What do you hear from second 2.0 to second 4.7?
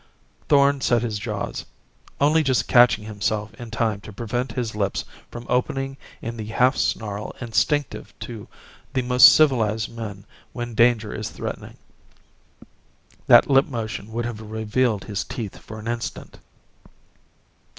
only just catching himself in time to prevent